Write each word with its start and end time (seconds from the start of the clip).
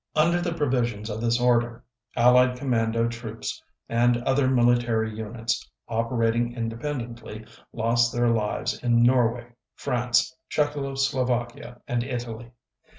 Under 0.15 0.41
the 0.41 0.55
provisions 0.55 1.11
of 1.11 1.21
this 1.21 1.39
order, 1.39 1.83
Allied 2.15 2.57
"Commando" 2.57 3.07
troops, 3.07 3.61
and 3.87 4.17
other 4.23 4.47
military 4.47 5.15
units 5.15 5.69
operating 5.87 6.55
independently, 6.55 7.45
lost 7.71 8.11
their 8.11 8.29
lives 8.29 8.81
in 8.83 9.03
Norway, 9.03 9.49
France, 9.75 10.35
Czechoslovakia, 10.49 11.81
and 11.87 12.03
Italy. 12.03 12.49